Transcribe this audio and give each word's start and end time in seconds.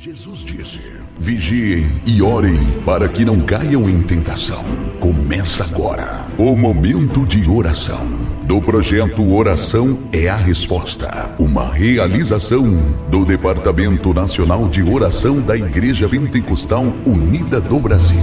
Jesus 0.00 0.44
disse: 0.44 0.80
Vigiem 1.18 1.84
e 2.06 2.22
orem 2.22 2.54
para 2.86 3.08
que 3.08 3.24
não 3.24 3.40
caiam 3.40 3.90
em 3.90 4.00
tentação. 4.00 4.64
Começa 5.00 5.64
agora 5.64 6.24
o 6.38 6.54
momento 6.54 7.26
de 7.26 7.50
oração 7.50 8.06
do 8.44 8.62
projeto 8.62 9.28
Oração 9.34 10.08
é 10.12 10.28
a 10.28 10.36
Resposta, 10.36 11.34
uma 11.36 11.74
realização 11.74 12.64
do 13.10 13.24
Departamento 13.24 14.14
Nacional 14.14 14.68
de 14.68 14.84
Oração 14.84 15.40
da 15.40 15.56
Igreja 15.56 16.08
Pentecostal 16.08 16.84
Unida 17.04 17.60
do 17.60 17.80
Brasil. 17.80 18.22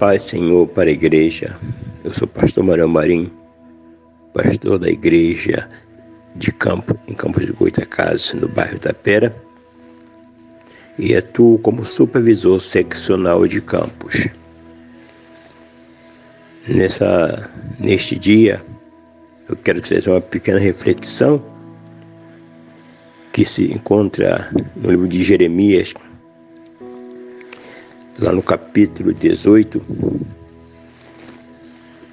Paz, 0.00 0.22
Senhor, 0.22 0.66
para 0.66 0.90
a 0.90 0.92
igreja. 0.92 1.56
Eu 2.02 2.12
sou 2.12 2.26
pastor 2.26 2.64
Manuel 2.64 2.88
Marim, 2.88 3.30
pastor 4.34 4.80
da 4.80 4.90
igreja 4.90 5.68
de 6.34 6.50
campo, 6.50 6.98
em 7.06 7.14
Campos 7.14 7.46
de 7.46 7.52
Goitacazes, 7.52 8.34
no 8.34 8.48
bairro 8.48 8.80
da 8.80 8.92
Pera 8.92 9.32
e 10.98 11.16
atuo 11.16 11.58
como 11.58 11.84
supervisor 11.84 12.60
seccional 12.60 13.46
de 13.46 13.60
campos. 13.60 14.28
Nessa, 16.68 17.50
neste 17.78 18.18
dia, 18.18 18.64
eu 19.48 19.56
quero 19.56 19.80
trazer 19.80 20.10
uma 20.10 20.20
pequena 20.20 20.58
reflexão 20.58 21.42
que 23.32 23.44
se 23.44 23.72
encontra 23.72 24.48
no 24.76 24.90
livro 24.90 25.08
de 25.08 25.24
Jeremias, 25.24 25.94
lá 28.18 28.32
no 28.32 28.42
capítulo 28.42 29.12
18. 29.12 29.82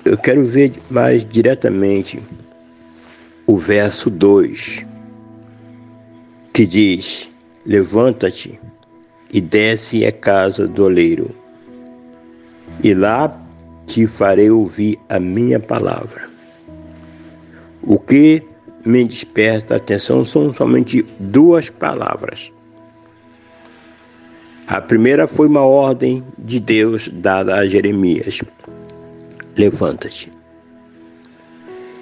Eu 0.05 0.17
quero 0.17 0.43
ver 0.45 0.73
mais 0.89 1.23
diretamente 1.25 2.19
o 3.45 3.57
verso 3.57 4.09
2, 4.09 4.85
que 6.53 6.65
diz: 6.65 7.29
Levanta-te 7.65 8.59
e 9.31 9.39
desce 9.39 10.05
à 10.05 10.11
casa 10.11 10.67
do 10.67 10.85
oleiro, 10.85 11.35
e 12.83 12.93
lá 12.93 13.39
te 13.85 14.07
farei 14.07 14.49
ouvir 14.49 14.99
a 15.09 15.19
minha 15.19 15.59
palavra. 15.59 16.29
O 17.81 17.99
que 17.99 18.43
me 18.85 19.03
desperta 19.03 19.73
a 19.73 19.77
atenção 19.77 20.23
são 20.23 20.53
somente 20.53 21.05
duas 21.19 21.69
palavras. 21.69 22.51
A 24.67 24.81
primeira 24.81 25.27
foi 25.27 25.47
uma 25.47 25.65
ordem 25.65 26.23
de 26.37 26.59
Deus 26.59 27.09
dada 27.11 27.55
a 27.55 27.67
Jeremias: 27.67 28.41
levanta-te. 29.57 30.31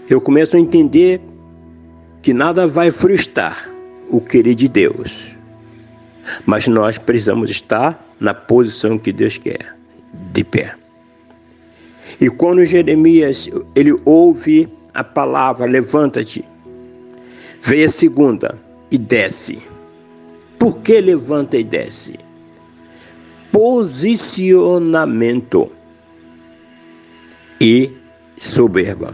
Eu 0.10 0.22
começo 0.22 0.56
a 0.56 0.60
entender 0.60 1.22
que 2.22 2.34
nada 2.34 2.68
vai 2.68 2.92
frustrar 2.92 3.70
o 4.10 4.20
querer 4.20 4.56
de 4.56 4.68
Deus 4.68 5.37
mas 6.46 6.68
nós 6.68 6.98
precisamos 6.98 7.50
estar 7.50 8.06
na 8.20 8.34
posição 8.34 8.98
que 8.98 9.12
Deus 9.12 9.38
quer, 9.38 9.76
de 10.34 10.44
pé. 10.44 10.76
E 12.20 12.30
quando 12.30 12.66
Jeremias 12.66 13.50
ele 13.76 13.96
ouve 14.06 14.68
a 14.94 15.04
palavra 15.04 15.66
levanta-te, 15.66 16.44
veio 17.62 17.88
a 17.88 17.90
segunda 17.90 18.58
e 18.90 18.98
desce. 18.98 19.60
Por 20.58 20.78
que 20.78 21.00
levanta 21.00 21.58
e 21.58 21.64
desce? 21.64 22.18
Posicionamento 23.52 25.72
e 27.62 27.92
soberba. 28.38 29.14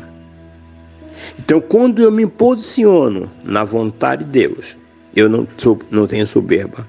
Então, 1.38 1.60
quando 1.60 2.02
eu 2.02 2.10
me 2.12 2.26
posiciono 2.28 3.30
na 3.44 3.64
vontade 3.64 4.26
de 4.26 4.32
Deus, 4.32 4.78
eu 5.16 5.30
não, 5.30 5.48
sou, 5.58 5.80
não 5.90 6.08
tenho 6.08 6.28
soberba 6.28 6.88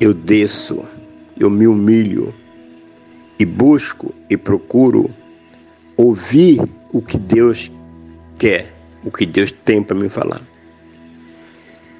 eu 0.00 0.14
desço, 0.14 0.84
eu 1.38 1.50
me 1.50 1.66
humilho 1.66 2.32
e 3.38 3.44
busco 3.44 4.14
e 4.30 4.36
procuro 4.36 5.10
ouvir 5.96 6.62
o 6.92 7.02
que 7.02 7.18
Deus 7.18 7.70
quer, 8.38 8.72
o 9.04 9.10
que 9.10 9.26
Deus 9.26 9.50
tem 9.50 9.82
para 9.82 9.96
me 9.96 10.08
falar. 10.08 10.40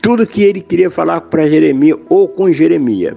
Tudo 0.01 0.27
que 0.27 0.43
ele 0.43 0.61
queria 0.61 0.89
falar 0.89 1.23
para 1.23 1.49
Jeremias 1.49 1.99
ou 2.09 2.29
com 2.29 2.51
Jeremias 2.53 3.17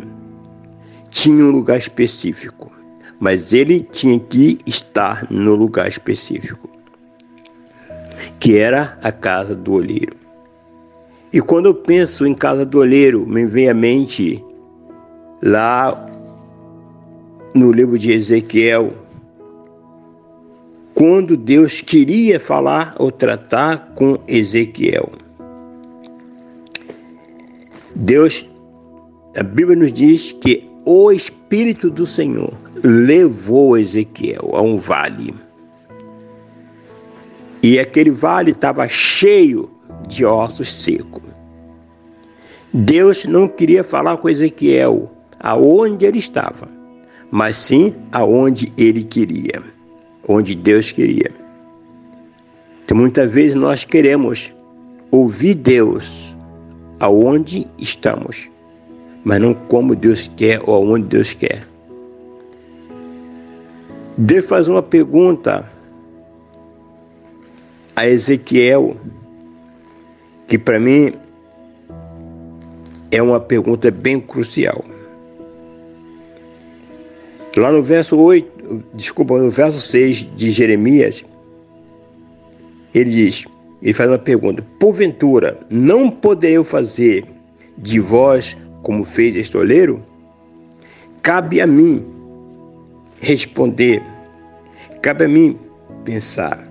tinha 1.10 1.46
um 1.46 1.52
lugar 1.52 1.78
específico, 1.78 2.72
mas 3.20 3.54
ele 3.54 3.82
tinha 3.82 4.20
que 4.20 4.58
estar 4.66 5.28
no 5.30 5.54
lugar 5.54 5.88
específico, 5.88 6.70
que 8.40 8.58
era 8.58 8.98
a 9.04 9.12
casa 9.12 9.56
do 9.56 9.74
olheiro. 9.74 10.16
E 11.32 11.40
quando 11.40 11.68
eu 11.68 11.76
penso 11.76 12.26
em 12.26 12.34
casa 12.34 12.66
do 12.66 12.80
olheiro, 12.80 13.26
me 13.26 13.46
vem 13.46 13.70
à 13.70 13.74
mente 13.74 14.44
lá 15.42 16.08
no 17.56 17.72
livro 17.72 17.98
de 17.98 18.12
Ezequiel, 18.12 18.94
quando 20.94 21.36
Deus 21.36 21.82
queria 21.82 22.40
falar 22.40 22.96
ou 22.98 23.12
tratar 23.12 23.94
com 23.96 24.20
Ezequiel. 24.28 25.12
Deus, 27.96 28.48
a 29.36 29.44
Bíblia 29.44 29.76
nos 29.76 29.92
diz 29.92 30.32
que 30.32 30.70
o 30.86 31.12
Espírito 31.12 31.90
do 31.90 32.06
Senhor 32.06 32.54
levou 32.84 33.78
Ezequiel 33.78 34.52
a 34.54 34.62
um 34.62 34.78
vale. 34.78 35.34
E 37.64 37.80
aquele 37.80 38.10
vale 38.10 38.52
estava 38.52 38.88
cheio 38.88 39.70
de 40.08 40.26
ossos 40.26 40.84
secos. 40.84 41.22
Deus 42.74 43.26
não 43.26 43.48
queria 43.48 43.84
falar 43.84 44.18
com 44.18 44.30
Ezequiel 44.30 45.12
aonde 45.42 46.06
ele 46.06 46.20
estava, 46.20 46.68
mas 47.30 47.58
sim 47.58 47.94
aonde 48.12 48.72
ele 48.78 49.04
queria, 49.04 49.62
onde 50.28 50.56
Deus 50.56 50.92
queria. 50.92 51.32
Então, 52.84 52.98
muitas 52.98 53.34
vezes 53.34 53.56
nós 53.56 53.84
queremos 53.86 54.54
ouvir 55.10 55.56
Deus 55.56 56.36
aonde 57.00 57.68
estamos, 57.78 58.50
mas 59.24 59.40
não 59.40 59.54
como 59.54 59.96
Deus 59.96 60.30
quer 60.36 60.62
ou 60.64 60.76
aonde 60.76 61.08
Deus 61.08 61.34
quer. 61.34 61.68
Deus 64.18 64.46
faz 64.48 64.68
uma 64.68 64.84
pergunta 64.84 65.70
a 67.96 68.08
Ezequiel, 68.08 68.96
que 70.48 70.58
para 70.58 70.80
mim 70.80 71.12
é 73.10 73.22
uma 73.22 73.40
pergunta 73.40 73.90
bem 73.90 74.20
crucial. 74.20 74.84
Lá 77.62 77.72
no 77.72 77.84
verso 77.84 78.18
8, 78.18 78.84
desculpa, 78.96 79.38
no 79.38 79.48
verso 79.48 79.80
6 79.80 80.36
de 80.36 80.50
Jeremias, 80.50 81.24
ele 82.92 83.12
diz, 83.12 83.46
ele 83.84 83.94
faz 83.94 84.10
uma 84.10 84.18
pergunta: 84.18 84.66
Porventura, 84.80 85.60
não 85.70 86.10
poderei 86.10 86.58
eu 86.58 86.64
fazer 86.64 87.24
de 87.78 88.00
vós 88.00 88.58
como 88.82 89.04
fez 89.04 89.36
este 89.36 89.56
oleiro? 89.56 90.02
Cabe 91.22 91.62
a 91.62 91.68
mim 91.68 92.04
responder, 93.20 94.02
cabe 95.04 95.26
a 95.26 95.28
mim 95.28 95.56
pensar, 96.04 96.68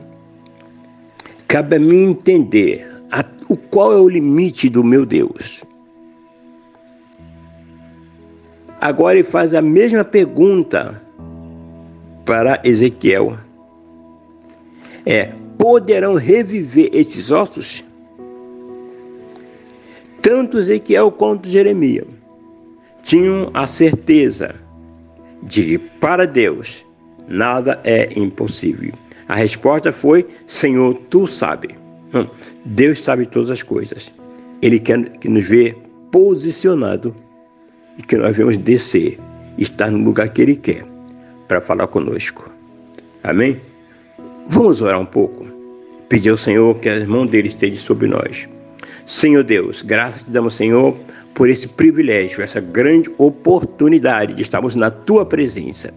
cabe 1.46 1.76
a 1.76 1.78
mim 1.78 2.10
entender 2.10 2.84
a, 3.12 3.24
o 3.48 3.56
qual 3.56 3.92
é 3.92 4.00
o 4.00 4.08
limite 4.08 4.68
do 4.68 4.82
meu 4.82 5.06
Deus. 5.06 5.62
Agora 8.80 9.18
ele 9.18 9.24
faz 9.24 9.52
a 9.52 9.60
mesma 9.60 10.02
pergunta 10.04 11.00
para 12.24 12.60
Ezequiel. 12.64 13.36
É: 15.04 15.32
poderão 15.58 16.14
reviver 16.14 16.88
esses 16.92 17.30
ossos? 17.30 17.84
Tanto 20.22 20.58
Ezequiel 20.58 21.10
quanto 21.10 21.48
Jeremias 21.48 22.06
tinham 23.02 23.50
a 23.52 23.66
certeza 23.66 24.54
de 25.42 25.64
que 25.64 25.78
para 25.78 26.26
Deus 26.26 26.86
nada 27.28 27.80
é 27.84 28.08
impossível. 28.18 28.92
A 29.28 29.34
resposta 29.34 29.92
foi: 29.92 30.26
Senhor, 30.46 30.94
tu 31.10 31.26
sabe. 31.26 31.74
Hum, 32.14 32.26
Deus 32.64 33.02
sabe 33.02 33.26
todas 33.26 33.50
as 33.50 33.62
coisas. 33.62 34.12
Ele 34.62 34.78
quer 34.78 35.10
que 35.18 35.28
nos 35.28 35.48
vê 35.48 35.76
posicionado 36.10 37.14
e 37.98 38.02
que 38.02 38.16
nós 38.16 38.36
vamos 38.36 38.56
descer, 38.56 39.18
estar 39.58 39.90
no 39.90 40.04
lugar 40.04 40.28
que 40.28 40.42
Ele 40.42 40.56
quer, 40.56 40.84
para 41.48 41.60
falar 41.60 41.86
conosco. 41.86 42.50
Amém? 43.22 43.60
Vamos 44.46 44.80
orar 44.82 45.00
um 45.00 45.06
pouco. 45.06 45.46
Pedir 46.08 46.30
ao 46.30 46.36
Senhor 46.36 46.76
que 46.78 46.88
as 46.88 47.06
mãos 47.06 47.28
dele 47.28 47.48
estejam 47.48 47.76
sobre 47.76 48.08
nós. 48.08 48.48
Senhor 49.06 49.42
Deus, 49.42 49.82
graças 49.82 50.22
te 50.22 50.30
damos, 50.30 50.54
Senhor, 50.54 50.96
por 51.34 51.48
esse 51.48 51.68
privilégio, 51.68 52.42
essa 52.42 52.60
grande 52.60 53.10
oportunidade 53.18 54.34
de 54.34 54.42
estarmos 54.42 54.76
na 54.76 54.90
tua 54.90 55.24
presença. 55.24 55.92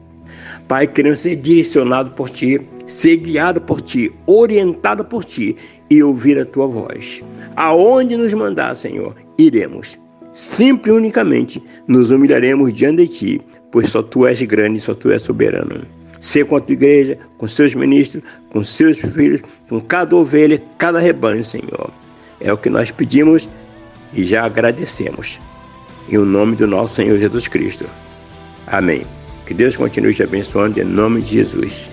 Pai, 0.68 0.88
queremos 0.88 1.20
ser 1.20 1.36
direcionado 1.36 2.12
por 2.12 2.30
Ti, 2.30 2.62
ser 2.86 3.18
guiado 3.18 3.62
por 3.62 3.82
Ti, 3.82 4.12
orientado 4.26 5.04
por 5.04 5.26
Ti 5.26 5.56
e 5.90 6.02
ouvir 6.02 6.40
a 6.40 6.46
Tua 6.46 6.68
voz. 6.68 7.24
Aonde 7.56 8.16
nos 8.18 8.34
mandar, 8.34 8.76
Senhor, 8.76 9.16
iremos. 9.38 10.00
Sempre 10.34 10.90
e 10.92 10.96
unicamente 10.96 11.64
nos 11.88 12.10
humilharemos 12.10 12.74
diante 12.74 13.06
de 13.06 13.08
Ti, 13.08 13.42
pois 13.72 13.90
só 13.90 14.02
Tu 14.02 14.26
és 14.26 14.42
grande, 14.42 14.80
só 14.80 14.96
Tu 14.96 15.12
és 15.12 15.22
soberano. 15.22 15.86
Ser 16.20 16.46
com 16.46 16.56
a 16.56 16.60
Tua 16.60 16.74
igreja, 16.74 17.20
com 17.38 17.48
seus 17.48 17.76
ministros, 17.76 18.24
com 18.50 18.64
seus 18.64 18.98
filhos, 18.98 19.42
com 19.70 19.80
cada 19.80 20.16
ovelha, 20.16 20.60
cada 20.80 21.00
rebanho, 21.00 21.44
Senhor. 21.44 21.92
É 22.40 22.52
o 22.52 22.58
que 22.58 22.68
nós 22.68 22.90
pedimos 22.90 23.48
e 24.12 24.24
já 24.24 24.44
agradecemos. 24.44 25.40
Em 26.10 26.18
o 26.18 26.26
nome 26.26 26.56
do 26.56 26.66
nosso 26.66 26.96
Senhor 26.96 27.20
Jesus 27.20 27.48
Cristo. 27.48 27.86
Amém. 28.66 29.06
Que 29.46 29.54
Deus 29.54 29.78
continue 29.78 30.16
te 30.16 30.24
abençoando 30.24 30.80
em 30.80 30.84
nome 30.84 31.22
de 31.22 31.34
Jesus. 31.34 31.90